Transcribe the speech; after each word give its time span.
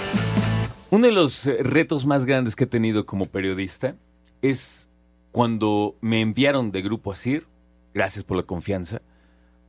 Uno 0.89 1.05
de 1.05 1.13
los 1.13 1.45
eh, 1.45 1.57
retos 1.61 2.07
más 2.07 2.25
grandes 2.25 2.55
que 2.55 2.63
he 2.63 2.67
tenido 2.67 3.05
como 3.05 3.25
periodista 3.25 3.95
es 4.41 4.89
cuando 5.31 5.95
me 6.01 6.21
enviaron 6.21 6.71
de 6.71 6.81
Grupo 6.81 7.11
Asir, 7.11 7.45
gracias 7.93 8.23
por 8.23 8.37
la 8.37 8.41
confianza, 8.41 9.03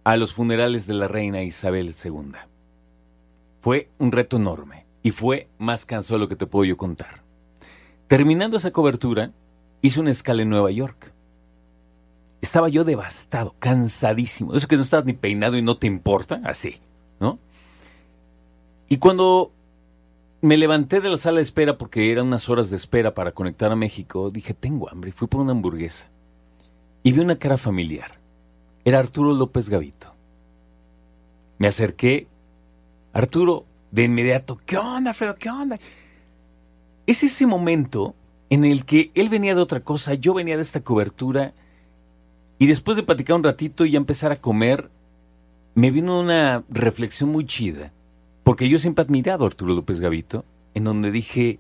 a 0.04 0.16
los 0.16 0.32
funerales 0.32 0.86
de 0.86 0.94
la 0.94 1.06
reina 1.06 1.42
Isabel 1.42 1.94
II. 2.02 2.32
Fue 3.60 3.90
un 3.98 4.10
reto 4.10 4.38
enorme 4.38 4.86
y 5.02 5.10
fue 5.10 5.50
más 5.58 5.84
cansado 5.84 6.18
lo 6.18 6.28
que 6.28 6.36
te 6.36 6.46
puedo 6.46 6.64
yo 6.64 6.78
contar. 6.78 7.22
Terminando 8.08 8.56
esa 8.56 8.70
cobertura, 8.70 9.32
hice 9.82 10.00
una 10.00 10.12
escala 10.12 10.40
en 10.40 10.48
Nueva 10.48 10.70
York. 10.70 11.12
Estaba 12.40 12.68
yo 12.68 12.84
devastado, 12.84 13.54
cansadísimo. 13.58 14.54
Eso 14.54 14.68
que 14.68 14.76
no 14.76 14.82
estás 14.82 15.04
ni 15.04 15.12
peinado 15.12 15.56
y 15.56 15.62
no 15.62 15.76
te 15.76 15.86
importa, 15.86 16.40
así, 16.44 16.76
¿no? 17.18 17.38
Y 18.88 18.98
cuando 18.98 19.52
me 20.40 20.56
levanté 20.56 21.00
de 21.00 21.10
la 21.10 21.16
sala 21.16 21.36
de 21.36 21.42
espera 21.42 21.76
porque 21.76 22.12
eran 22.12 22.26
unas 22.26 22.48
horas 22.48 22.70
de 22.70 22.76
espera 22.76 23.14
para 23.14 23.32
conectar 23.32 23.72
a 23.72 23.76
México, 23.76 24.30
dije, 24.30 24.54
tengo 24.54 24.88
hambre, 24.88 25.12
fui 25.12 25.26
por 25.28 25.40
una 25.40 25.52
hamburguesa. 25.52 26.08
Y 27.02 27.12
vi 27.12 27.20
una 27.20 27.38
cara 27.38 27.56
familiar. 27.56 28.18
Era 28.84 28.98
Arturo 28.98 29.32
López 29.32 29.68
Gavito. 29.68 30.14
Me 31.58 31.68
acerqué. 31.68 32.28
Arturo, 33.12 33.64
de 33.90 34.04
inmediato, 34.04 34.60
¿qué 34.66 34.76
onda, 34.76 35.10
Alfredo? 35.10 35.36
¿Qué 35.36 35.48
onda? 35.48 35.78
Es 37.06 37.22
ese 37.22 37.46
momento 37.46 38.14
en 38.50 38.64
el 38.64 38.84
que 38.84 39.10
él 39.14 39.28
venía 39.28 39.54
de 39.54 39.60
otra 39.60 39.80
cosa, 39.80 40.14
yo 40.14 40.34
venía 40.34 40.56
de 40.56 40.62
esta 40.62 40.80
cobertura, 40.80 41.54
y 42.58 42.66
después 42.66 42.96
de 42.96 43.02
platicar 43.02 43.36
un 43.36 43.44
ratito 43.44 43.84
y 43.84 43.92
ya 43.92 43.98
empezar 43.98 44.32
a 44.32 44.40
comer, 44.40 44.90
me 45.74 45.90
vino 45.90 46.18
una 46.18 46.64
reflexión 46.68 47.30
muy 47.30 47.46
chida, 47.46 47.92
porque 48.44 48.68
yo 48.68 48.78
siempre 48.78 49.02
he 49.02 49.06
admirado 49.06 49.44
a 49.44 49.48
Arturo 49.48 49.74
López 49.74 50.00
Gavito, 50.00 50.44
en 50.74 50.84
donde 50.84 51.10
dije, 51.10 51.58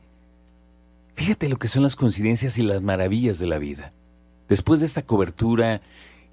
fíjate 1.14 1.48
lo 1.48 1.58
que 1.58 1.68
son 1.68 1.82
las 1.82 1.96
coincidencias 1.96 2.56
y 2.58 2.62
las 2.62 2.80
maravillas 2.82 3.38
de 3.38 3.46
la 3.46 3.58
vida. 3.58 3.92
Después 4.48 4.80
de 4.80 4.86
esta 4.86 5.02
cobertura, 5.02 5.82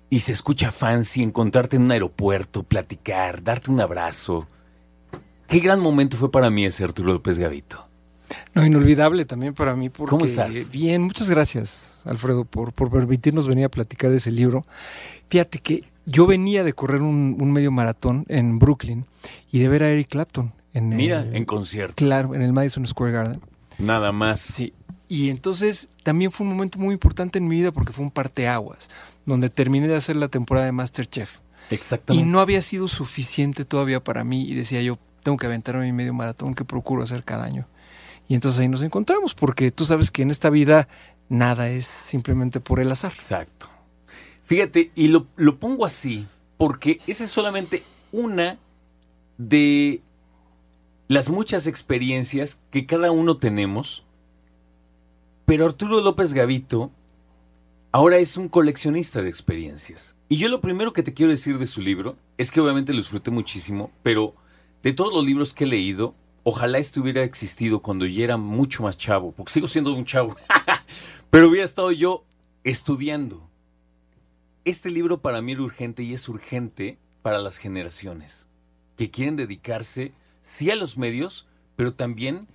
y 0.10 0.20
se 0.20 0.32
escucha 0.32 0.72
fancy 0.72 1.24
encontrarte 1.24 1.76
en 1.76 1.84
un 1.84 1.92
aeropuerto, 1.92 2.62
platicar, 2.62 3.44
darte 3.44 3.72
un 3.72 3.82
abrazo. 3.82 4.48
Qué 5.48 5.60
gran 5.60 5.80
momento 5.80 6.18
fue 6.18 6.32
para 6.32 6.52
mí 6.52 6.66
ese 6.66 6.84
Arturo 6.84 7.14
López 7.14 7.40
Gavito. 7.40 7.88
No, 8.54 8.66
inolvidable 8.66 9.26
también 9.26 9.54
para 9.54 9.76
mí. 9.76 9.90
Porque, 9.90 10.10
¿Cómo 10.12 10.26
estás? 10.26 10.70
Bien, 10.72 11.02
muchas 11.02 11.30
gracias, 11.30 12.02
Alfredo, 12.06 12.46
por, 12.46 12.74
por 12.74 12.90
permitirnos 12.92 13.48
venir 13.48 13.66
a 13.66 13.70
platicar 13.70 14.10
de 14.12 14.18
ese 14.18 14.32
libro. 14.32 14.66
Fíjate 15.30 15.60
que 15.60 15.84
yo 16.06 16.28
venía 16.28 16.64
de 16.64 16.74
correr 16.74 17.02
un, 17.02 17.38
un 17.40 17.52
medio 17.52 17.72
maratón 17.72 18.26
en 18.28 18.60
Brooklyn 18.60 19.06
y 19.52 19.60
de 19.60 19.68
ver 19.70 19.84
a 19.84 19.90
Eric 19.90 20.10
Clapton. 20.10 20.54
En 20.74 20.90
Mira, 20.90 21.22
el- 21.22 21.36
en 21.36 21.46
concierto. 21.46 21.96
Claro, 21.96 22.34
en 22.36 22.42
el 22.42 22.52
Madison 22.54 22.86
Square 22.88 23.12
Garden. 23.14 23.42
Nada 23.78 24.12
más. 24.12 24.40
Sí. 24.40 24.74
Y 25.08 25.30
entonces 25.30 25.90
también 26.04 26.32
fue 26.32 26.46
un 26.48 26.54
momento 26.54 26.80
muy 26.80 26.94
importante 26.94 27.38
en 27.38 27.48
mi 27.48 27.56
vida 27.58 27.72
porque 27.72 27.94
fue 27.94 28.04
un 28.04 28.12
parteaguas, 28.12 28.90
donde 29.26 29.50
terminé 29.50 29.88
de 29.88 29.96
hacer 29.96 30.16
la 30.16 30.28
temporada 30.28 30.66
de 30.66 30.72
Masterchef. 30.72 31.38
Y 31.70 31.76
Exactamente. 31.76 32.28
no 32.30 32.40
había 32.40 32.62
sido 32.62 32.88
suficiente 32.88 33.64
todavía 33.66 34.04
para 34.04 34.24
mí 34.24 34.50
y 34.50 34.56
decía 34.56 34.82
yo, 34.82 34.98
tengo 35.24 35.38
que 35.38 35.46
aventarme 35.46 35.86
mi 35.86 35.92
medio 35.94 36.14
maratón 36.14 36.54
que 36.56 36.66
procuro 36.66 37.04
hacer 37.04 37.24
cada 37.24 37.46
año. 37.46 37.68
Y 38.28 38.36
entonces 38.36 38.60
ahí 38.60 38.68
nos 38.68 38.82
encontramos, 38.82 39.36
porque 39.36 39.72
tú 39.72 39.86
sabes 39.86 40.12
que 40.12 40.22
en 40.22 40.32
esta 40.32 40.50
vida 40.50 40.88
nada 41.30 41.70
es 41.70 41.86
simplemente 41.86 42.60
por 42.60 42.80
el 42.80 42.92
azar. 42.92 43.14
Exacto. 43.14 43.70
Fíjate, 44.46 44.92
y 44.96 45.08
lo, 45.08 45.28
lo 45.36 45.60
pongo 45.60 45.86
así, 45.86 46.28
porque 46.58 47.00
esa 47.08 47.24
es 47.24 47.32
solamente 47.32 47.84
una 48.12 48.58
de 49.38 50.02
las 51.08 51.30
muchas 51.30 51.68
experiencias 51.68 52.62
que 52.72 52.86
cada 52.86 53.12
uno 53.12 53.38
tenemos. 53.38 54.06
Pero 55.46 55.66
Arturo 55.66 56.02
López 56.02 56.34
Gavito 56.34 56.92
ahora 57.92 58.18
es 58.18 58.38
un 58.38 58.50
coleccionista 58.50 59.22
de 59.22 59.30
experiencias. 59.30 60.16
Y 60.28 60.38
yo 60.38 60.50
lo 60.50 60.62
primero 60.62 60.94
que 60.94 61.04
te 61.04 61.14
quiero 61.14 61.32
decir 61.32 61.58
de 61.58 61.68
su 61.68 61.82
libro 61.82 62.18
es 62.38 62.52
que 62.52 62.60
obviamente 62.60 62.92
lo 62.92 63.00
disfruté 63.00 63.30
muchísimo, 63.30 63.92
pero 64.02 64.34
de 64.82 64.94
todos 64.94 65.14
los 65.14 65.24
libros 65.24 65.54
que 65.54 65.66
he 65.66 65.68
leído, 65.68 66.16
ojalá 66.44 66.78
este 66.78 67.00
hubiera 67.00 67.24
existido 67.24 67.82
cuando 67.82 68.06
yo 68.06 68.24
era 68.24 68.38
mucho 68.38 68.84
más 68.84 68.98
chavo, 68.98 69.32
porque 69.32 69.54
sigo 69.54 69.68
siendo 69.68 69.94
un 69.94 70.06
chavo, 70.06 70.36
pero 71.30 71.50
hubiera 71.50 71.66
estado 71.66 71.92
yo 71.92 72.24
estudiando. 72.64 73.50
Este 74.66 74.90
libro 74.90 75.22
para 75.22 75.42
mí 75.42 75.54
era 75.54 75.62
urgente 75.62 76.04
y 76.04 76.14
es 76.14 76.30
urgente 76.30 76.98
para 77.22 77.40
las 77.40 77.58
generaciones 77.58 78.48
que 78.98 79.10
quieren 79.10 79.36
dedicarse, 79.36 80.14
sí 80.44 80.70
a 80.70 80.76
los 80.76 80.98
medios, 80.98 81.48
pero 81.76 81.94
también 81.94 82.48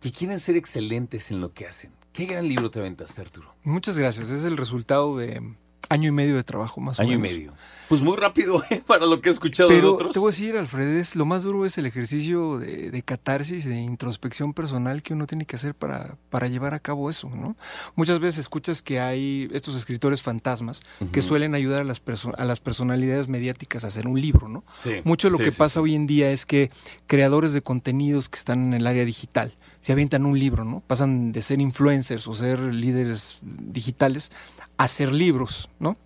que 0.00 0.12
quieren 0.12 0.38
ser 0.38 0.56
excelentes 0.56 1.30
en 1.30 1.40
lo 1.40 1.52
que 1.52 1.66
hacen. 1.66 1.92
Qué 2.12 2.26
gran 2.26 2.48
libro 2.48 2.70
te 2.70 2.80
aventaste, 2.80 3.20
Arturo. 3.20 3.54
Muchas 3.64 3.98
gracias. 3.98 4.30
Es 4.30 4.44
el 4.44 4.56
resultado 4.56 5.16
de 5.16 5.54
año 5.88 6.08
y 6.08 6.12
medio 6.12 6.36
de 6.36 6.42
trabajo 6.44 6.80
más 6.80 6.98
o 6.98 7.02
Año 7.02 7.12
y 7.12 7.18
menos. 7.18 7.36
medio. 7.36 7.52
Pues 7.88 8.02
muy 8.02 8.16
rápido, 8.16 8.60
¿eh? 8.70 8.82
Para 8.84 9.06
lo 9.06 9.20
que 9.20 9.28
he 9.28 9.32
escuchado 9.32 9.68
de 9.68 9.80
otros. 9.84 10.12
te 10.12 10.18
voy 10.18 10.30
a 10.30 10.32
decir, 10.32 10.56
Alfred, 10.56 10.96
es, 10.96 11.14
lo 11.14 11.24
más 11.24 11.44
duro 11.44 11.64
es 11.64 11.78
el 11.78 11.86
ejercicio 11.86 12.58
de, 12.58 12.90
de 12.90 13.02
catarsis, 13.02 13.64
de 13.64 13.76
introspección 13.80 14.54
personal 14.54 15.04
que 15.04 15.12
uno 15.12 15.28
tiene 15.28 15.46
que 15.46 15.54
hacer 15.54 15.74
para, 15.76 16.16
para 16.28 16.48
llevar 16.48 16.74
a 16.74 16.80
cabo 16.80 17.08
eso, 17.10 17.28
¿no? 17.30 17.56
Muchas 17.94 18.18
veces 18.18 18.38
escuchas 18.40 18.82
que 18.82 18.98
hay 18.98 19.48
estos 19.52 19.76
escritores 19.76 20.20
fantasmas 20.22 20.80
que 21.12 21.22
suelen 21.22 21.54
ayudar 21.54 21.82
a 21.82 21.84
las, 21.84 22.02
a 22.36 22.44
las 22.44 22.58
personalidades 22.58 23.28
mediáticas 23.28 23.84
a 23.84 23.86
hacer 23.86 24.08
un 24.08 24.20
libro, 24.20 24.48
¿no? 24.48 24.64
Sí, 24.82 24.96
Mucho 25.04 25.28
de 25.28 25.32
lo 25.32 25.38
sí, 25.38 25.44
que 25.44 25.52
sí, 25.52 25.58
pasa 25.58 25.80
hoy 25.80 25.94
en 25.94 26.08
día 26.08 26.32
es 26.32 26.44
que 26.44 26.70
creadores 27.06 27.52
de 27.52 27.62
contenidos 27.62 28.28
que 28.28 28.38
están 28.38 28.66
en 28.66 28.74
el 28.74 28.86
área 28.88 29.04
digital 29.04 29.54
se 29.80 29.92
avientan 29.92 30.26
un 30.26 30.38
libro, 30.38 30.64
¿no? 30.64 30.80
Pasan 30.80 31.32
de 31.32 31.42
ser 31.42 31.60
influencers 31.60 32.26
o 32.28 32.34
ser 32.34 32.60
líderes 32.60 33.38
digitales 33.42 34.32
a 34.76 34.88
ser 34.88 35.12
libros, 35.12 35.70
¿no? 35.78 35.96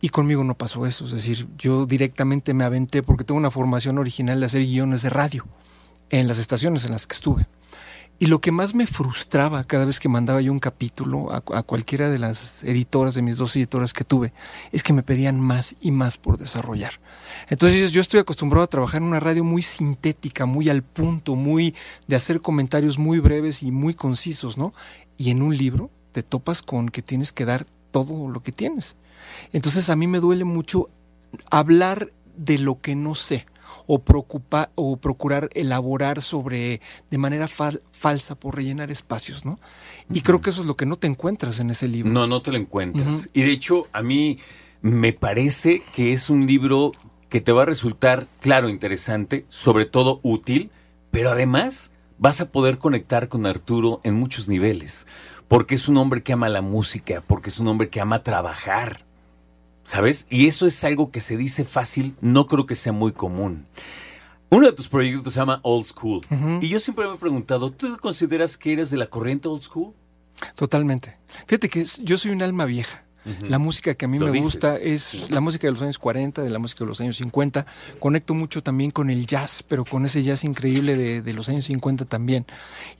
Y 0.00 0.10
conmigo 0.10 0.44
no 0.44 0.54
pasó 0.54 0.86
eso, 0.86 1.06
es 1.06 1.12
decir, 1.12 1.48
yo 1.56 1.86
directamente 1.86 2.52
me 2.52 2.64
aventé 2.64 3.02
porque 3.02 3.24
tengo 3.24 3.38
una 3.38 3.50
formación 3.50 3.98
original 3.98 4.38
de 4.38 4.46
hacer 4.46 4.62
guiones 4.62 5.02
de 5.02 5.10
radio 5.10 5.46
en 6.10 6.28
las 6.28 6.38
estaciones 6.38 6.84
en 6.84 6.92
las 6.92 7.06
que 7.06 7.14
estuve. 7.14 7.46
Y 8.18 8.26
lo 8.26 8.40
que 8.40 8.52
más 8.52 8.74
me 8.74 8.86
frustraba 8.86 9.64
cada 9.64 9.84
vez 9.84 9.98
que 9.98 10.08
mandaba 10.08 10.40
yo 10.40 10.52
un 10.52 10.60
capítulo 10.60 11.32
a, 11.32 11.40
cualquiera 11.40 12.08
de 12.08 12.18
las 12.18 12.62
editoras, 12.62 13.14
de 13.14 13.22
mis 13.22 13.38
dos 13.38 13.56
editoras 13.56 13.92
que 13.92 14.04
tuve, 14.04 14.32
es 14.70 14.84
que 14.84 14.92
me 14.92 15.02
pedían 15.02 15.40
más 15.40 15.74
y 15.80 15.90
más 15.90 16.16
por 16.16 16.38
desarrollar. 16.38 17.00
Entonces 17.48 17.90
yo 17.90 18.00
estoy 18.00 18.20
acostumbrado 18.20 18.64
a 18.64 18.68
trabajar 18.68 19.02
en 19.02 19.08
una 19.08 19.18
radio 19.18 19.42
muy 19.42 19.62
sintética, 19.62 20.46
muy 20.46 20.68
al 20.68 20.82
punto, 20.82 21.34
muy 21.34 21.74
de 22.06 22.14
hacer 22.14 22.40
comentarios 22.40 22.98
muy 22.98 23.18
breves 23.18 23.64
y 23.64 23.72
muy 23.72 23.94
concisos, 23.94 24.56
¿no? 24.56 24.72
Y 25.18 25.30
en 25.30 25.42
un 25.42 25.56
libro 25.56 25.90
te 26.12 26.22
topas 26.22 26.62
con 26.62 26.90
que 26.90 27.02
tienes 27.02 27.32
que 27.32 27.44
dar 27.44 27.66
todo 27.90 28.28
lo 28.28 28.42
que 28.42 28.52
tienes. 28.52 28.96
Entonces 29.52 29.90
a 29.90 29.96
mí 29.96 30.06
me 30.06 30.20
duele 30.20 30.44
mucho 30.44 30.88
hablar 31.50 32.10
de 32.36 32.58
lo 32.58 32.80
que 32.80 32.94
no 32.94 33.16
sé 33.16 33.46
o, 33.86 34.00
preocupa, 34.02 34.70
o 34.74 34.96
procurar 34.96 35.48
elaborar 35.54 36.22
sobre 36.22 36.80
de 37.10 37.18
manera 37.18 37.46
fal- 37.48 37.80
falsa 37.92 38.34
por 38.34 38.56
rellenar 38.56 38.90
espacios, 38.90 39.44
¿no? 39.44 39.58
Y 40.12 40.20
creo 40.20 40.40
que 40.40 40.50
eso 40.50 40.60
es 40.60 40.66
lo 40.66 40.76
que 40.76 40.86
no 40.86 40.96
te 40.96 41.06
encuentras 41.06 41.60
en 41.60 41.70
ese 41.70 41.88
libro. 41.88 42.12
No, 42.12 42.26
no 42.26 42.40
te 42.40 42.50
lo 42.52 42.58
encuentras. 42.58 43.30
Y 43.32 43.42
de 43.42 43.50
hecho, 43.52 43.88
a 43.92 44.02
mí 44.02 44.38
me 44.82 45.12
parece 45.12 45.82
que 45.94 46.12
es 46.12 46.28
un 46.30 46.46
libro 46.46 46.92
que 47.28 47.40
te 47.40 47.52
va 47.52 47.62
a 47.62 47.66
resultar, 47.66 48.26
claro, 48.40 48.68
interesante, 48.68 49.44
sobre 49.48 49.86
todo 49.86 50.20
útil, 50.22 50.70
pero 51.10 51.30
además 51.30 51.92
vas 52.18 52.40
a 52.40 52.52
poder 52.52 52.78
conectar 52.78 53.28
con 53.28 53.44
Arturo 53.46 54.00
en 54.04 54.14
muchos 54.14 54.46
niveles, 54.48 55.06
porque 55.48 55.74
es 55.74 55.88
un 55.88 55.96
hombre 55.96 56.22
que 56.22 56.32
ama 56.32 56.48
la 56.48 56.62
música, 56.62 57.22
porque 57.26 57.48
es 57.50 57.58
un 57.58 57.66
hombre 57.68 57.88
que 57.88 58.00
ama 58.00 58.22
trabajar, 58.22 59.03
¿sabes? 59.84 60.26
Y 60.30 60.46
eso 60.46 60.66
es 60.66 60.82
algo 60.84 61.10
que 61.10 61.20
se 61.20 61.36
dice 61.36 61.64
fácil, 61.64 62.14
no 62.20 62.46
creo 62.46 62.66
que 62.66 62.74
sea 62.74 62.92
muy 62.92 63.12
común. 63.12 63.66
Uno 64.50 64.66
de 64.66 64.72
tus 64.72 64.88
proyectos 64.88 65.32
se 65.34 65.40
llama 65.40 65.60
Old 65.62 65.86
School. 65.86 66.20
Y 66.60 66.68
yo 66.68 66.78
siempre 66.78 67.06
me 67.08 67.14
he 67.14 67.18
preguntado, 67.18 67.70
¿tú 67.72 67.96
consideras 67.98 68.56
que 68.56 68.72
eres 68.72 68.90
de 68.90 68.96
la 68.96 69.06
corriente 69.06 69.48
Old 69.48 69.62
School? 69.62 69.92
Totalmente. 70.56 71.16
Fíjate 71.46 71.68
que 71.68 71.84
yo 72.02 72.18
soy 72.18 72.32
un 72.32 72.42
alma 72.42 72.64
vieja. 72.64 73.04
La 73.48 73.58
música 73.58 73.94
que 73.94 74.04
a 74.04 74.08
mí 74.08 74.18
Lo 74.18 74.26
me 74.26 74.32
dices. 74.32 74.44
gusta 74.52 74.76
es 74.76 75.30
la 75.30 75.40
música 75.40 75.66
de 75.66 75.70
los 75.72 75.80
años 75.80 75.98
40, 75.98 76.42
de 76.42 76.50
la 76.50 76.58
música 76.58 76.84
de 76.84 76.88
los 76.88 77.00
años 77.00 77.16
50. 77.16 77.64
Conecto 77.98 78.34
mucho 78.34 78.62
también 78.62 78.90
con 78.90 79.08
el 79.08 79.26
jazz, 79.26 79.64
pero 79.66 79.86
con 79.86 80.04
ese 80.04 80.22
jazz 80.22 80.44
increíble 80.44 80.94
de, 80.94 81.22
de 81.22 81.32
los 81.32 81.48
años 81.48 81.64
50 81.64 82.04
también. 82.04 82.44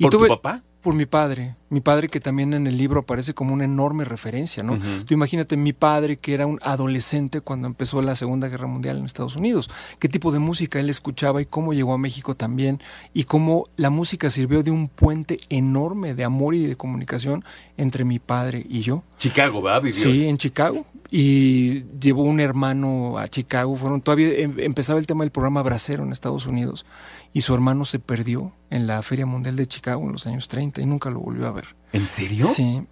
¿Por 0.00 0.10
tu 0.10 0.26
papá? 0.26 0.62
Por 0.80 0.94
mi 0.94 1.04
padre. 1.04 1.56
Mi 1.74 1.80
padre 1.80 2.06
que 2.06 2.20
también 2.20 2.54
en 2.54 2.68
el 2.68 2.78
libro 2.78 3.00
aparece 3.00 3.34
como 3.34 3.52
una 3.52 3.64
enorme 3.64 4.04
referencia, 4.04 4.62
¿no? 4.62 4.78
Tú 5.04 5.12
imagínate 5.12 5.56
mi 5.56 5.72
padre 5.72 6.18
que 6.18 6.32
era 6.32 6.46
un 6.46 6.60
adolescente 6.62 7.40
cuando 7.40 7.66
empezó 7.66 8.00
la 8.00 8.14
Segunda 8.14 8.46
Guerra 8.48 8.68
Mundial 8.68 8.98
en 8.98 9.04
Estados 9.06 9.34
Unidos. 9.34 9.68
¿Qué 9.98 10.08
tipo 10.08 10.30
de 10.30 10.38
música 10.38 10.78
él 10.78 10.88
escuchaba 10.88 11.42
y 11.42 11.46
cómo 11.46 11.72
llegó 11.72 11.92
a 11.92 11.98
México 11.98 12.36
también? 12.36 12.80
Y 13.12 13.24
cómo 13.24 13.66
la 13.74 13.90
música 13.90 14.30
sirvió 14.30 14.62
de 14.62 14.70
un 14.70 14.86
puente 14.86 15.40
enorme 15.48 16.14
de 16.14 16.22
amor 16.22 16.54
y 16.54 16.64
de 16.64 16.76
comunicación 16.76 17.44
entre 17.76 18.04
mi 18.04 18.20
padre 18.20 18.64
y 18.68 18.82
yo. 18.82 19.02
Chicago, 19.18 19.60
¿va? 19.60 19.80
Vivió. 19.80 20.00
Sí, 20.00 20.28
en 20.28 20.38
Chicago. 20.38 20.86
Y 21.10 21.84
llevó 22.00 22.22
un 22.22 22.38
hermano 22.40 23.18
a 23.18 23.26
Chicago. 23.28 23.74
Fueron 23.76 24.00
todavía 24.00 24.32
em- 24.38 24.58
empezaba 24.58 24.98
el 25.00 25.06
tema 25.06 25.24
del 25.24 25.30
programa 25.32 25.62
Bracero 25.62 26.02
en 26.04 26.12
Estados 26.12 26.46
Unidos. 26.46 26.86
Y 27.32 27.40
su 27.42 27.52
hermano 27.52 27.84
se 27.84 27.98
perdió 27.98 28.52
en 28.70 28.86
la 28.86 29.02
Feria 29.02 29.26
Mundial 29.26 29.56
de 29.56 29.66
Chicago 29.66 30.02
en 30.04 30.12
los 30.12 30.26
años 30.26 30.48
30 30.48 30.80
y 30.82 30.86
nunca 30.86 31.10
lo 31.10 31.20
volvió 31.20 31.46
a 31.46 31.52
ver. 31.52 31.63
¿En 31.92 32.06
serio? 32.08 32.46
Sí. 32.46 32.82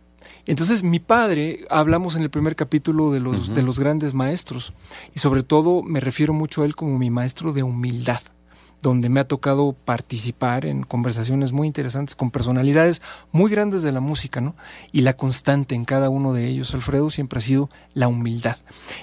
Entonces, 0.47 0.83
mi 0.83 0.99
padre, 0.99 1.65
hablamos 1.71 2.17
en 2.17 2.23
el 2.23 2.31
primer 2.31 2.57
capítulo 2.57 3.13
de 3.13 3.21
los, 3.21 3.55
de 3.55 3.63
los 3.63 3.79
grandes 3.79 4.15
maestros. 4.15 4.73
Y 5.15 5.21
sobre 5.21 5.43
todo 5.43 5.83
me 5.83 6.01
refiero 6.01 6.33
mucho 6.33 6.63
a 6.63 6.65
él 6.65 6.75
como 6.75 6.99
mi 6.99 7.11
maestro 7.11 7.53
de 7.53 7.63
humildad 7.63 8.23
donde 8.83 9.09
me 9.09 9.21
ha 9.21 9.29
tocado 9.29 9.73
participar 9.73 10.67
en 10.67 10.83
conversaciones 10.83 11.53
muy 11.53 11.67
interesantes 11.67 12.15
con 12.15 12.31
personalidades 12.31 13.01
muy 13.31 13.51
grandes 13.51 13.83
de 13.83 13.93
la 13.93 14.01
música, 14.01 14.41
¿no? 14.41 14.55
Y 14.91 15.03
la 15.03 15.17
constante 15.17 15.75
en 15.75 15.85
cada 15.85 16.11
uno 16.11 16.33
de 16.33 16.49
ellos, 16.49 16.75
Alfredo, 16.75 17.09
siempre 17.09 17.39
ha 17.39 17.43
sido 17.43 17.71
la 17.95 18.09
humildad. 18.09 18.57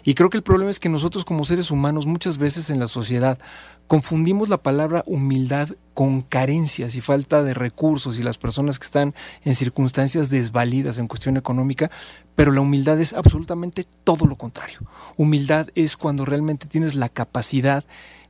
Y 0.03 0.13
creo 0.13 0.29
que 0.29 0.37
el 0.37 0.43
problema 0.43 0.69
es 0.69 0.79
que 0.79 0.89
nosotros 0.89 1.25
como 1.25 1.45
seres 1.45 1.71
humanos 1.71 2.05
muchas 2.05 2.37
veces 2.37 2.69
en 2.69 2.79
la 2.79 2.87
sociedad 2.87 3.39
confundimos 3.87 4.49
la 4.49 4.61
palabra 4.61 5.03
humildad 5.07 5.69
con 5.95 6.21
carencias 6.21 6.95
y 6.95 7.01
falta 7.01 7.41
de 7.41 7.53
recursos 7.53 8.19
y 8.19 8.23
las 8.23 8.37
personas 8.37 8.77
que 8.77 8.85
están 8.85 9.15
en 9.43 9.55
circunstancias 9.55 10.29
desvalidas 10.29 10.99
en 10.99 11.07
cuestión 11.07 11.37
económica, 11.37 11.89
pero 12.35 12.51
la 12.51 12.61
humildad 12.61 13.01
es 13.01 13.13
absolutamente 13.13 13.85
todo 14.03 14.27
lo 14.27 14.37
contrario. 14.37 14.79
Humildad 15.17 15.69
es 15.73 15.97
cuando 15.97 16.23
realmente 16.23 16.67
tienes 16.67 16.95
la 16.95 17.09
capacidad 17.09 17.83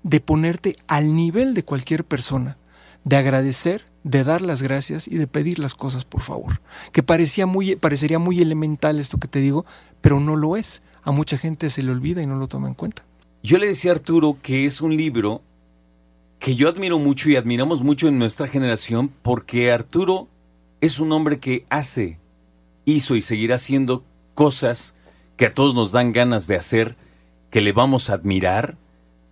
de 0.03 0.19
ponerte 0.19 0.75
al 0.87 1.15
nivel 1.15 1.53
de 1.53 1.63
cualquier 1.63 2.03
persona, 2.05 2.57
de 3.03 3.17
agradecer, 3.17 3.85
de 4.03 4.23
dar 4.23 4.41
las 4.41 4.61
gracias 4.61 5.07
y 5.07 5.17
de 5.17 5.27
pedir 5.27 5.59
las 5.59 5.73
cosas 5.73 6.05
por 6.05 6.21
favor. 6.21 6.61
Que 6.91 7.03
parecía 7.03 7.45
muy, 7.45 7.75
parecería 7.75 8.19
muy 8.19 8.41
elemental 8.41 8.99
esto 8.99 9.17
que 9.17 9.27
te 9.27 9.39
digo, 9.39 9.65
pero 10.01 10.19
no 10.19 10.35
lo 10.35 10.57
es. 10.57 10.81
A 11.03 11.11
mucha 11.11 11.37
gente 11.37 11.69
se 11.69 11.83
le 11.83 11.91
olvida 11.91 12.21
y 12.21 12.27
no 12.27 12.35
lo 12.35 12.47
toma 12.47 12.67
en 12.67 12.73
cuenta. 12.73 13.03
Yo 13.41 13.57
le 13.57 13.67
decía 13.67 13.91
a 13.91 13.95
Arturo 13.95 14.37
que 14.41 14.65
es 14.65 14.81
un 14.81 14.95
libro 14.97 15.41
que 16.39 16.55
yo 16.55 16.69
admiro 16.69 16.99
mucho 16.99 17.29
y 17.29 17.35
admiramos 17.35 17.83
mucho 17.83 18.07
en 18.07 18.17
nuestra 18.17 18.47
generación 18.47 19.11
porque 19.21 19.71
Arturo 19.71 20.27
es 20.81 20.99
un 20.99 21.11
hombre 21.11 21.39
que 21.39 21.65
hace, 21.69 22.17
hizo 22.85 23.15
y 23.15 23.21
seguirá 23.21 23.55
haciendo 23.55 24.03
cosas 24.33 24.93
que 25.35 25.45
a 25.45 25.53
todos 25.53 25.75
nos 25.75 25.91
dan 25.91 26.11
ganas 26.13 26.47
de 26.47 26.55
hacer, 26.55 26.95
que 27.49 27.61
le 27.61 27.71
vamos 27.71 28.09
a 28.09 28.13
admirar, 28.13 28.77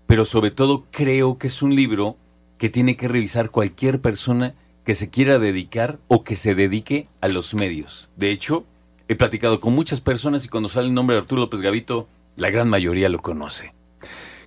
pero 0.07 0.25
sobre 0.25 0.51
todo 0.51 0.85
creo 0.89 1.37
que 1.37 1.47
es 1.47 1.61
un 1.61 1.75
libro 1.75 2.15
que 2.57 2.69
tiene 2.69 2.95
que 2.97 3.07
revisar 3.07 3.51
cualquier 3.51 4.01
persona 4.01 4.55
que 4.85 4.95
se 4.95 5.09
quiera 5.09 5.37
dedicar 5.37 5.99
o 6.07 6.23
que 6.23 6.37
se 6.37 6.55
dedique 6.55 7.07
a 7.19 7.27
los 7.27 7.53
medios. 7.53 8.09
De 8.15 8.31
hecho, 8.31 8.65
he 9.09 9.15
platicado 9.15 9.59
con 9.59 9.75
muchas 9.75 10.01
personas 10.01 10.45
y 10.45 10.49
cuando 10.49 10.69
sale 10.69 10.87
el 10.87 10.93
nombre 10.93 11.15
de 11.15 11.21
Arturo 11.21 11.41
López 11.41 11.61
Gavito, 11.61 12.07
la 12.37 12.49
gran 12.49 12.69
mayoría 12.69 13.09
lo 13.09 13.19
conoce. 13.19 13.73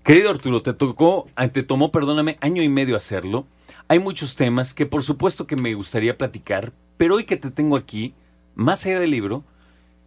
Querido 0.02 0.30
Arturo, 0.30 0.62
te 0.62 0.72
tocó, 0.72 1.28
ah, 1.36 1.48
te 1.48 1.62
tomó, 1.62 1.92
perdóname, 1.92 2.38
año 2.40 2.62
y 2.62 2.68
medio 2.70 2.96
hacerlo. 2.96 3.46
Hay 3.86 3.98
muchos 3.98 4.34
temas 4.34 4.72
que 4.72 4.86
por 4.86 5.02
supuesto 5.02 5.46
que 5.46 5.56
me 5.56 5.74
gustaría 5.74 6.16
platicar, 6.16 6.72
pero 6.96 7.16
hoy 7.16 7.24
que 7.24 7.36
te 7.36 7.50
tengo 7.50 7.76
aquí, 7.76 8.14
más 8.54 8.86
allá 8.86 8.98
del 8.98 9.10
libro, 9.10 9.44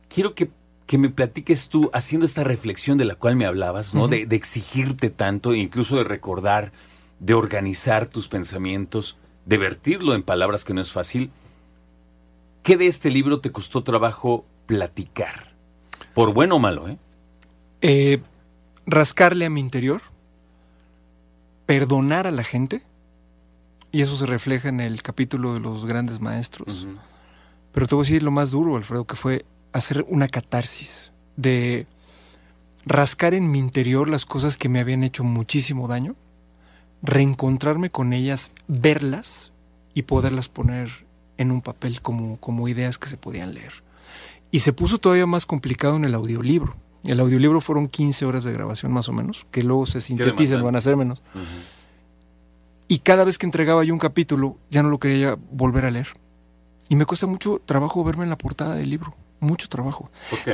quiero 0.10 0.34
que, 0.34 0.50
que 0.94 1.00
me 1.00 1.10
platiques 1.10 1.70
tú 1.70 1.90
haciendo 1.92 2.24
esta 2.24 2.44
reflexión 2.44 3.00
de 3.00 3.06
la 3.06 3.16
cual 3.16 3.36
me 3.36 3.48
hablabas, 3.48 3.96
¿no? 3.96 4.08
De, 4.08 4.28
de 4.28 4.36
exigirte 4.36 5.10
tanto, 5.10 5.54
e 5.54 5.58
incluso 5.58 5.96
de 5.96 6.04
recordar, 6.04 6.72
de 7.20 7.34
organizar 7.34 8.06
tus 8.06 8.28
pensamientos, 8.28 9.18
de 9.48 9.58
vertirlo 9.58 10.14
en 10.14 10.22
palabras 10.22 10.64
que 10.64 10.76
no 10.76 10.82
es 10.82 10.92
fácil. 10.92 11.32
¿Qué 12.62 12.78
de 12.78 12.86
este 12.86 13.10
libro 13.10 13.40
te 13.40 13.52
costó 13.52 13.82
trabajo 13.82 14.46
platicar? 14.68 15.56
Por 16.14 16.32
bueno 16.32 16.58
o 16.58 16.60
malo, 16.60 16.88
¿eh? 16.88 17.00
Eh, 17.82 18.22
rascarle 18.86 19.46
a 19.46 19.50
mi 19.50 19.62
interior, 19.62 20.04
perdonar 21.66 22.28
a 22.28 22.32
la 22.32 22.44
gente, 22.44 22.84
y 23.92 24.04
eso 24.04 24.16
se 24.16 24.28
refleja 24.28 24.70
en 24.70 24.80
el 24.80 25.02
capítulo 25.02 25.56
de 25.56 25.60
los 25.60 25.88
grandes 25.88 26.20
maestros. 26.20 26.88
Pero 27.72 27.88
te 27.88 27.96
voy 27.96 28.04
a 28.04 28.06
decir 28.06 28.22
lo 28.22 28.30
más 28.30 28.52
duro, 28.52 28.78
Alfredo, 28.78 29.08
que 29.08 29.16
fue 29.16 29.44
hacer 29.74 30.06
una 30.08 30.28
catarsis, 30.28 31.12
de 31.36 31.88
rascar 32.86 33.34
en 33.34 33.52
mi 33.52 33.60
interior 33.60 34.10
las 34.10 34.26
cosas 34.26 34.58
que 34.58 34.70
me 34.70 34.80
habían 34.80 35.04
hecho 35.04 35.24
muchísimo 35.24 35.88
daño, 35.88 36.16
reencontrarme 37.02 37.90
con 37.90 38.14
ellas, 38.14 38.54
verlas 38.68 39.52
y 39.94 40.04
poderlas 40.04 40.48
poner 40.48 41.06
en 41.38 41.52
un 41.52 41.62
papel 41.62 42.02
como, 42.02 42.38
como 42.38 42.68
ideas 42.68 42.98
que 42.98 43.10
se 43.10 43.18
podían 43.18 43.54
leer. 43.54 43.74
Y 44.52 44.60
se 44.60 44.74
puso 44.74 45.00
todavía 45.00 45.26
más 45.26 45.46
complicado 45.46 45.96
en 45.96 46.06
el 46.06 46.14
audiolibro. 46.14 46.76
El 47.04 47.20
audiolibro 47.20 47.60
fueron 47.60 47.88
15 47.88 48.26
horas 48.26 48.44
de 48.44 48.54
grabación 48.54 48.94
más 48.94 49.10
o 49.10 49.14
menos, 49.14 49.46
que 49.52 49.64
luego 49.64 49.86
se 49.86 50.00
sintetizan, 50.00 50.64
van 50.64 50.76
a 50.76 50.82
ser 50.82 50.96
menos. 50.96 51.22
Y 52.88 53.00
cada 53.00 53.24
vez 53.24 53.38
que 53.38 53.46
entregaba 53.46 53.84
yo 53.84 53.94
un 53.94 54.00
capítulo, 54.00 54.58
ya 54.70 54.84
no 54.84 54.90
lo 54.90 55.00
quería 55.00 55.38
volver 55.52 55.86
a 55.86 55.92
leer. 55.92 56.08
Y 56.90 56.96
me 56.96 57.06
cuesta 57.06 57.28
mucho 57.28 57.62
trabajo 57.66 58.04
verme 58.04 58.24
en 58.24 58.30
la 58.30 58.38
portada 58.38 58.76
del 58.76 58.90
libro. 58.90 59.16
Mucho 59.44 59.68
trabajo. 59.70 60.10
¿Por 60.30 60.40
qué? 60.44 60.52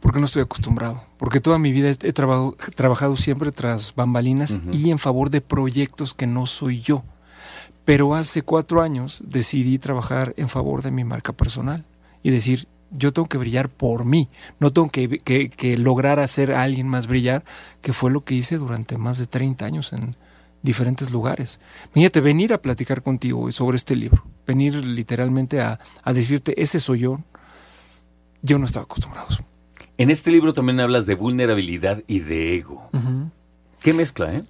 Porque 0.00 0.18
no 0.18 0.26
estoy 0.26 0.42
acostumbrado. 0.42 1.02
Porque 1.16 1.40
toda 1.40 1.58
mi 1.58 1.70
vida 1.72 1.88
he, 1.90 1.92
he 2.08 2.12
trabajado, 2.12 2.56
trabajado 2.74 3.16
siempre 3.16 3.52
tras 3.52 3.94
bambalinas 3.94 4.56
y 4.72 4.90
en 4.90 4.98
favor 4.98 5.30
de 5.30 5.40
proyectos 5.40 6.12
que 6.14 6.26
no 6.26 6.46
soy 6.46 6.80
yo. 6.80 7.04
Pero 7.84 8.14
hace 8.14 8.42
cuatro 8.42 8.82
años 8.82 9.22
decidí 9.24 9.78
trabajar 9.78 10.34
en 10.36 10.48
favor 10.48 10.82
de 10.82 10.90
mi 10.90 11.04
marca 11.04 11.32
personal 11.32 11.84
y 12.22 12.30
decir, 12.30 12.68
yo 12.90 13.12
tengo 13.12 13.28
que 13.28 13.38
brillar 13.38 13.68
por 13.68 14.04
mí, 14.04 14.28
no 14.60 14.72
tengo 14.72 14.88
que, 14.90 15.08
que- 15.18 15.48
que 15.50 15.76
lograr 15.78 16.18
hacer 16.20 16.52
a 16.52 16.62
alguien 16.62 16.86
más 16.88 17.06
brillar, 17.06 17.44
que 17.80 17.92
fue 17.92 18.10
lo 18.10 18.22
que 18.24 18.34
hice 18.34 18.58
durante 18.58 18.98
más 18.98 19.18
de 19.18 19.26
30 19.26 19.64
años 19.64 19.92
en 19.92 20.14
diferentes 20.62 21.10
lugares. 21.10 21.58
Fíjate, 21.92 22.20
venir 22.20 22.52
a 22.52 22.60
platicar 22.62 23.02
contigo 23.02 23.50
sobre 23.50 23.76
este 23.76 23.96
libro, 23.96 24.24
venir 24.46 24.74
literalmente 24.84 25.60
a, 25.60 25.80
a 26.04 26.12
decirte, 26.12 26.60
ese 26.62 26.78
soy 26.80 27.00
yo, 27.00 27.20
yo 28.42 28.58
no 28.58 28.66
estaba 28.66 28.84
acostumbrado. 28.84 29.28
a 29.28 29.32
eso. 29.32 29.44
En 29.98 30.10
este 30.10 30.30
libro 30.30 30.52
también 30.52 30.80
hablas 30.80 31.06
de 31.06 31.14
vulnerabilidad 31.14 32.02
y 32.06 32.20
de 32.20 32.56
ego. 32.56 32.88
¿Qué 33.80 33.92
mezcla, 33.92 34.34
eh? 34.34 34.44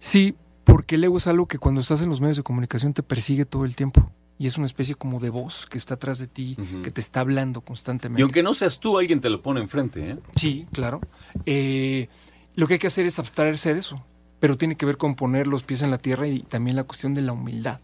Sí, 0.00 0.34
porque 0.64 0.96
el 0.96 1.04
ego 1.04 1.18
es 1.18 1.26
algo 1.26 1.46
que 1.46 1.58
cuando 1.58 1.80
estás 1.80 2.02
en 2.02 2.08
los 2.08 2.20
medios 2.20 2.36
de 2.36 2.42
comunicación 2.42 2.94
te 2.94 3.02
persigue 3.02 3.44
todo 3.44 3.64
el 3.64 3.76
tiempo. 3.76 4.10
Y 4.40 4.46
es 4.46 4.56
una 4.56 4.66
especie 4.66 4.94
como 4.94 5.18
de 5.18 5.30
voz 5.30 5.66
que 5.66 5.78
está 5.78 5.94
atrás 5.94 6.18
de 6.20 6.28
ti, 6.28 6.56
que 6.84 6.92
te 6.92 7.00
está 7.00 7.20
hablando 7.20 7.60
constantemente. 7.60 8.20
Y 8.20 8.22
aunque 8.22 8.44
no 8.44 8.54
seas 8.54 8.78
tú, 8.78 8.96
alguien 8.96 9.20
te 9.20 9.30
lo 9.30 9.42
pone 9.42 9.60
enfrente, 9.60 10.10
¿eh? 10.10 10.18
Sí, 10.36 10.66
claro. 10.72 11.00
Eh, 11.44 12.08
lo 12.54 12.68
que 12.68 12.74
hay 12.74 12.78
que 12.78 12.86
hacer 12.86 13.04
es 13.04 13.18
abstraerse 13.18 13.74
de 13.74 13.80
eso, 13.80 14.04
pero 14.38 14.56
tiene 14.56 14.76
que 14.76 14.86
ver 14.86 14.96
con 14.96 15.16
poner 15.16 15.48
los 15.48 15.64
pies 15.64 15.82
en 15.82 15.90
la 15.90 15.98
tierra 15.98 16.28
y 16.28 16.40
también 16.40 16.76
la 16.76 16.84
cuestión 16.84 17.14
de 17.14 17.22
la 17.22 17.32
humildad. 17.32 17.80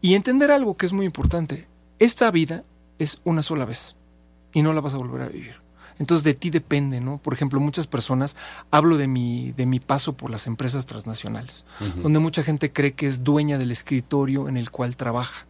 Y 0.00 0.14
entender 0.14 0.50
algo 0.50 0.76
que 0.76 0.86
es 0.86 0.92
muy 0.92 1.06
importante. 1.06 1.68
Esta 2.00 2.30
vida 2.32 2.64
es 2.98 3.20
una 3.22 3.42
sola 3.42 3.64
vez 3.64 3.94
y 4.52 4.62
no 4.62 4.72
la 4.72 4.80
vas 4.80 4.94
a 4.94 4.98
volver 4.98 5.22
a 5.22 5.28
vivir. 5.28 5.56
Entonces 5.98 6.24
de 6.24 6.32
ti 6.32 6.48
depende, 6.48 7.00
¿no? 7.00 7.18
Por 7.18 7.34
ejemplo, 7.34 7.60
muchas 7.60 7.86
personas, 7.86 8.34
hablo 8.70 8.96
de 8.96 9.06
mi, 9.06 9.52
de 9.52 9.66
mi 9.66 9.80
paso 9.80 10.14
por 10.14 10.30
las 10.30 10.46
empresas 10.46 10.86
transnacionales, 10.86 11.66
donde 12.02 12.18
mucha 12.18 12.42
gente 12.42 12.72
cree 12.72 12.94
que 12.94 13.06
es 13.06 13.22
dueña 13.22 13.58
del 13.58 13.70
escritorio 13.70 14.48
en 14.48 14.56
el 14.56 14.70
cual 14.70 14.96
trabaja 14.96 15.46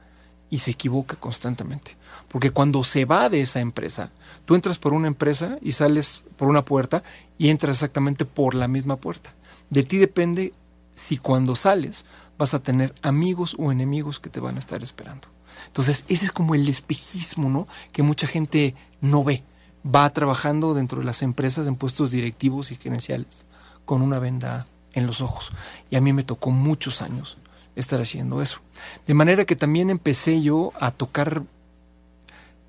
y 0.51 0.59
se 0.59 0.73
equivoca 0.73 1.15
constantemente. 1.15 1.97
Porque 2.27 2.51
cuando 2.51 2.83
se 2.83 3.05
va 3.05 3.29
de 3.29 3.41
esa 3.41 3.61
empresa, 3.61 4.11
tú 4.45 4.57
entras 4.57 4.79
por 4.79 4.93
una 4.93 5.07
empresa 5.07 5.57
y 5.63 5.73
sales 5.73 6.25
por 6.37 6.49
una 6.49 6.65
puerta 6.65 7.05
y 7.39 7.49
entras 7.49 7.77
exactamente 7.77 8.25
por 8.25 8.57
la 8.57 8.67
misma 8.67 8.97
puerta. 8.97 9.33
De 9.71 9.85
ti 9.85 9.99
depende 9.99 10.53
si 10.95 11.17
cuando 11.17 11.55
sales 11.55 12.05
vas 12.37 12.55
a 12.55 12.63
tener 12.63 12.93
amigos 13.03 13.55
o 13.57 13.71
enemigos 13.71 14.19
que 14.19 14.31
te 14.31 14.41
van 14.41 14.57
a 14.57 14.59
estar 14.59 14.83
esperando. 14.83 15.29
Entonces, 15.67 16.05
ese 16.09 16.27
es 16.27 16.33
como 16.33 16.55
el 16.55 16.69
espejismo, 16.69 17.49
¿no? 17.49 17.69
Que 17.93 18.03
mucha 18.03 18.27
gente 18.27 18.75
no 19.01 19.25
ve. 19.25 19.43
Va 19.85 20.11
trabajando 20.13 20.75
dentro 20.75 21.01
de 21.01 21.07
las 21.07 21.23
empresas 21.23 21.67
en 21.67 21.77
puestos 21.77 22.11
directivos 22.11 22.71
y 22.71 22.77
gerenciales 22.77 23.47
con 23.85 24.03
una 24.03 24.19
venda 24.19 24.67
en 24.93 25.07
los 25.07 25.21
ojos. 25.21 25.53
Y 25.91 25.97
a 25.97 26.01
mí 26.01 26.13
me 26.13 26.23
tocó 26.23 26.51
muchos 26.51 27.03
años 27.03 27.39
estar 27.77 28.01
haciendo 28.01 28.43
eso. 28.43 28.61
De 29.07 29.15
manera 29.15 29.45
que 29.45 29.57
también 29.57 29.91
empecé 29.91 30.43
yo 30.43 30.73
a 30.81 30.91
tocar 30.91 31.43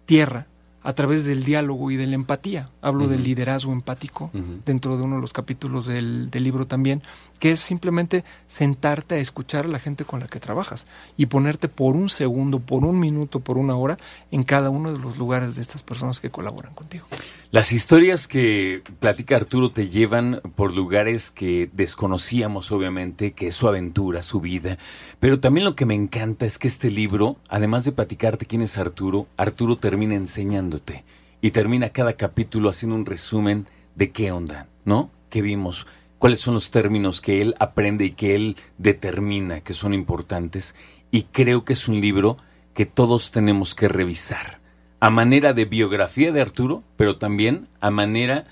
tierra 0.06 0.48
a 0.84 0.94
través 0.94 1.26
del 1.26 1.44
diálogo 1.44 1.92
y 1.92 1.96
de 1.96 2.08
la 2.08 2.16
empatía. 2.16 2.70
Hablo 2.82 3.08
del 3.08 3.24
liderazgo 3.24 3.72
empático 3.72 4.32
dentro 4.66 4.98
de 4.98 5.04
uno 5.04 5.16
de 5.16 5.22
los 5.22 5.34
capítulos 5.34 5.86
del, 5.86 6.32
del 6.32 6.44
libro 6.44 6.68
también, 6.68 7.04
que 7.40 7.52
es 7.52 7.60
simplemente 7.60 8.24
sentarte 8.48 9.16
a 9.16 9.20
escuchar 9.20 9.66
a 9.66 9.70
la 9.70 9.80
gente 9.80 10.06
con 10.06 10.20
la 10.20 10.28
que 10.28 10.40
trabajas 10.40 10.88
y 11.18 11.28
ponerte 11.28 11.70
por 11.70 11.96
un 11.96 12.10
segundo, 12.10 12.60
por 12.60 12.84
un 12.84 13.00
minuto, 13.00 13.40
por 13.40 13.58
una 13.58 13.76
hora 13.76 13.98
en 14.32 14.44
cada 14.44 14.70
uno 14.70 14.92
de 14.92 15.00
los 15.00 15.18
lugares 15.18 15.56
de 15.56 15.62
estas 15.62 15.84
personas 15.84 16.20
que 16.20 16.32
colaboran 16.32 16.74
contigo. 16.74 17.06
Las 17.52 17.74
historias 17.74 18.30
que 18.30 18.82
platica 19.02 19.36
Arturo 19.36 19.72
te 19.72 19.90
llevan 19.90 20.40
por 20.56 20.74
lugares 20.74 21.32
que 21.32 21.70
desconocíamos, 21.74 22.72
obviamente, 22.72 23.34
que 23.34 23.48
es 23.48 23.56
su 23.56 23.68
aventura, 23.68 24.22
su 24.22 24.40
vida. 24.40 24.78
Pero 25.20 25.42
también 25.42 25.66
lo 25.66 25.76
que 25.76 25.86
me 25.86 25.94
encanta 25.94 26.46
es 26.46 26.58
que 26.58 26.70
este 26.70 26.90
libro, 26.90 27.36
además 27.50 27.84
de 27.84 27.92
platicarte 27.92 28.46
quién 28.46 28.62
es 28.62 28.78
Arturo, 28.78 29.28
Arturo 29.36 29.76
termina 29.76 30.16
enseñándote. 30.16 31.04
Y 31.42 31.52
termina 31.52 31.90
cada 31.90 32.14
capítulo 32.14 32.70
haciendo 32.70 32.96
un 32.96 33.06
resumen 33.06 33.68
de 33.96 34.12
qué 34.12 34.32
onda, 34.32 34.70
¿no? 34.86 35.12
¿Qué 35.30 35.42
vimos? 35.42 35.88
¿Cuáles 36.20 36.40
son 36.40 36.54
los 36.54 36.72
términos 36.72 37.20
que 37.20 37.42
él 37.42 37.56
aprende 37.60 38.06
y 38.06 38.12
que 38.12 38.34
él 38.34 38.56
determina 38.78 39.60
que 39.60 39.74
son 39.74 39.94
importantes? 39.94 40.74
Y 41.12 41.24
creo 41.24 41.66
que 41.66 41.74
es 41.74 41.90
un 41.90 42.00
libro 42.00 42.38
que 42.74 42.86
todos 42.86 43.32
tenemos 43.32 43.76
que 43.76 43.90
revisar 43.90 44.61
a 45.02 45.10
manera 45.10 45.54
de 45.54 45.66
biografía 45.66 46.32
de 46.32 46.42
Arturo, 46.42 46.84
pero 46.96 47.18
también 47.18 47.68
a 47.82 47.90
manera 47.92 48.46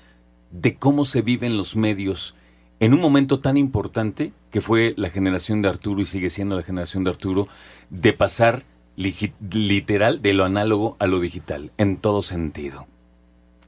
de 0.50 0.74
cómo 0.74 1.04
se 1.04 1.22
viven 1.22 1.56
los 1.56 1.76
medios 1.76 2.34
en 2.80 2.92
un 2.92 3.00
momento 3.00 3.38
tan 3.38 3.56
importante 3.56 4.32
que 4.50 4.60
fue 4.60 4.94
la 4.96 5.10
generación 5.10 5.62
de 5.62 5.68
Arturo 5.68 6.02
y 6.02 6.06
sigue 6.06 6.28
siendo 6.28 6.56
la 6.56 6.62
generación 6.62 7.04
de 7.04 7.10
Arturo, 7.10 7.46
de 7.90 8.12
pasar 8.12 8.64
literal 8.96 10.22
de 10.22 10.32
lo 10.32 10.44
análogo 10.44 10.96
a 10.98 11.06
lo 11.06 11.20
digital, 11.20 11.70
en 11.78 11.96
todo 11.96 12.22
sentido. 12.22 12.86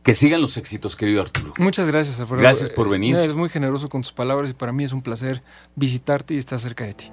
Que 0.03 0.15
sigan 0.15 0.41
los 0.41 0.57
éxitos, 0.57 0.97
querido 0.97 1.23
Arturo. 1.23 1.53
Muchas 1.59 1.87
gracias, 1.87 2.19
Alfredo. 2.19 2.43
Gracias 2.43 2.71
por 2.71 2.89
venir. 2.89 3.15
Eres 3.15 3.37
muy 3.37 3.49
generoso 3.49 3.89
con 3.89 4.03
tus 4.03 4.13
palabras 4.13 4.51
y 4.51 4.55
para 4.55 4.73
mí 4.73 4.83
es 4.83 4.93
un 4.93 5.03
placer 5.03 5.43
visitarte 5.77 6.35
y 6.35 6.39
estar 6.39 6.59
cerca 6.59 6.85
de 6.85 6.95
ti. 6.95 7.13